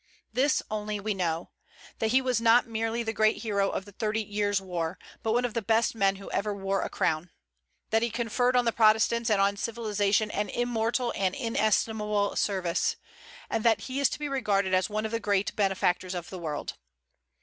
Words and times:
This 0.33 0.63
only 0.71 0.99
we 0.99 1.13
know, 1.13 1.51
that 1.99 2.09
he 2.09 2.23
was 2.23 2.41
not 2.41 2.65
merely 2.65 3.03
the 3.03 3.13
great 3.13 3.43
hero 3.43 3.69
of 3.69 3.85
the 3.85 3.91
Thirty 3.91 4.23
Years' 4.23 4.59
War, 4.59 4.97
but 5.21 5.31
one 5.33 5.45
of 5.45 5.53
the 5.53 5.61
best 5.61 5.93
men 5.93 6.15
who 6.15 6.31
ever 6.31 6.55
wore 6.55 6.81
a 6.81 6.89
crown; 6.89 7.29
that 7.91 8.01
he 8.01 8.09
conferred 8.09 8.55
on 8.55 8.65
the 8.65 8.71
Protestants 8.71 9.29
and 9.29 9.39
on 9.39 9.57
civilization 9.57 10.31
an 10.31 10.49
immortal 10.49 11.13
and 11.15 11.35
inestimable 11.35 12.35
service, 12.35 12.95
and 13.47 13.63
that 13.63 13.81
he 13.81 13.99
is 13.99 14.09
to 14.09 14.17
be 14.17 14.27
regarded 14.27 14.73
as 14.73 14.89
one 14.89 15.05
of 15.05 15.11
the 15.11 15.19
great 15.19 15.55
benefactors 15.55 16.15
of 16.15 16.31
the 16.31 16.39
world. 16.39 16.79